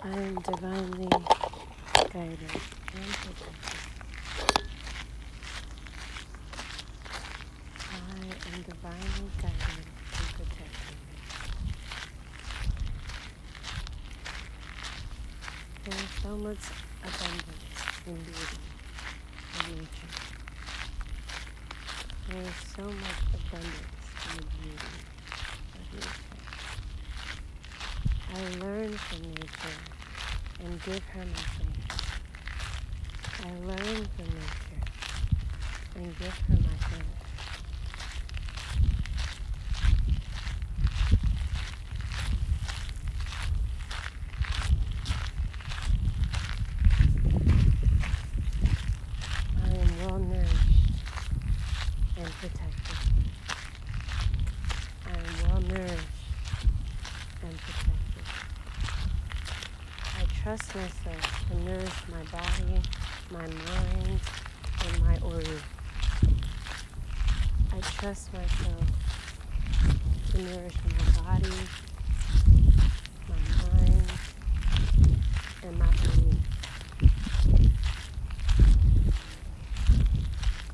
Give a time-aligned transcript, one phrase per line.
[0.00, 3.74] I am divinely guided and protected.
[7.90, 8.18] I
[8.54, 10.98] am divinely guided and protected.
[15.84, 16.64] There is so much
[17.02, 18.58] abundance in beauty
[19.66, 20.12] in nature.
[22.28, 24.86] There is so much abundance in the beauty
[25.74, 26.27] of nature.
[28.38, 29.80] I learn from nature
[30.64, 32.02] and give her my thanks.
[33.44, 34.82] I learn from nature
[35.96, 37.28] and give her my thanks.
[49.56, 50.94] I am well nourished
[52.16, 52.98] and protected.
[55.06, 56.18] I am well nourished
[57.42, 57.94] and protected.
[60.18, 62.80] I trust myself to nourish my body,
[63.30, 64.20] my mind,
[64.82, 65.44] and my ori.
[67.70, 68.86] I trust myself
[70.30, 71.56] to nourish my body,
[73.28, 74.08] my mind,
[75.64, 76.32] and my ori.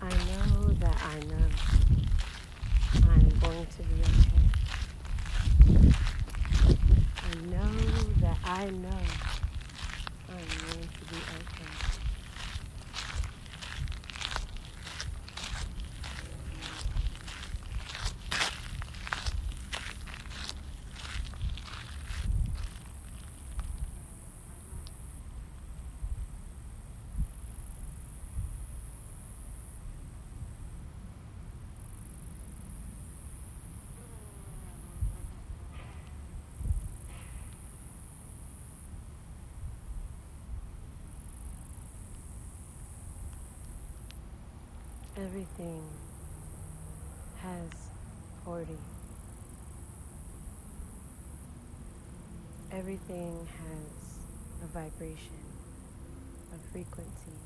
[0.00, 1.48] I know that I know
[3.08, 4.44] I am going to be okay.
[7.16, 7.74] I know
[8.20, 9.00] that I know
[10.26, 11.94] I'm going to be okay.
[45.16, 45.84] Everything
[47.38, 47.70] has
[48.44, 48.66] 40.
[52.72, 54.18] Everything has
[54.64, 55.38] a vibration,
[56.52, 57.38] a frequency.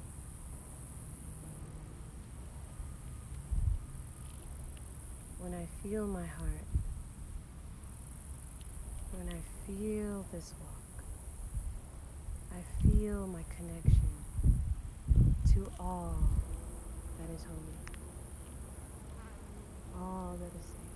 [5.39, 6.65] When I feel my heart,
[9.12, 11.05] when I feel this walk,
[12.50, 14.09] I feel my connection
[15.53, 16.17] to all
[17.19, 17.77] that is holy,
[19.97, 20.88] all that is sacred.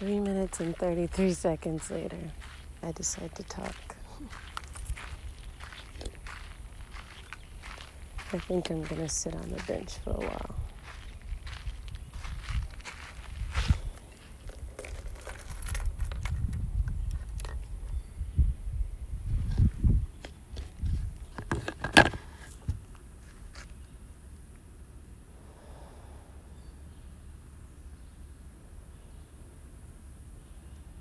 [0.00, 2.16] Three minutes and 33 seconds later,
[2.82, 3.76] I decide to talk.
[8.32, 10.54] I think I'm gonna sit on the bench for a while.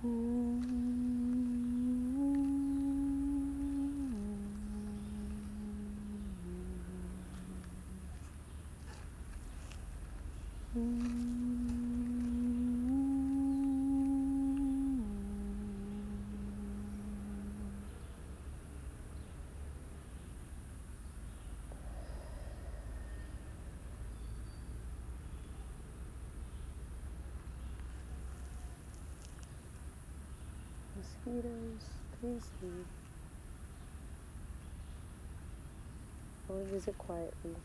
[0.03, 0.79] Mm-hmm.
[31.29, 31.81] Mosquitoes,
[32.19, 32.87] please leave.
[36.49, 37.55] I will visit quietly.